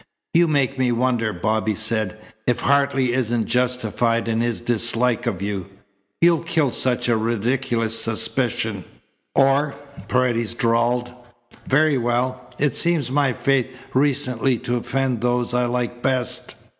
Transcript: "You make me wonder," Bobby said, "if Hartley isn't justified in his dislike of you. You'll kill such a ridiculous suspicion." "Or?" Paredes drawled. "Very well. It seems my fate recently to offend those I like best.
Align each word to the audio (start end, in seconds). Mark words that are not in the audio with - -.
"You 0.33 0.47
make 0.47 0.79
me 0.79 0.91
wonder," 0.91 1.31
Bobby 1.31 1.75
said, 1.75 2.17
"if 2.47 2.61
Hartley 2.61 3.13
isn't 3.13 3.45
justified 3.45 4.27
in 4.27 4.41
his 4.41 4.63
dislike 4.63 5.27
of 5.27 5.43
you. 5.43 5.67
You'll 6.21 6.41
kill 6.41 6.71
such 6.71 7.07
a 7.07 7.15
ridiculous 7.15 8.01
suspicion." 8.01 8.85
"Or?" 9.35 9.75
Paredes 10.07 10.55
drawled. 10.55 11.13
"Very 11.67 11.99
well. 11.99 12.49
It 12.57 12.73
seems 12.73 13.11
my 13.11 13.31
fate 13.31 13.69
recently 13.93 14.57
to 14.57 14.77
offend 14.77 15.21
those 15.21 15.53
I 15.53 15.65
like 15.65 16.01
best. 16.01 16.55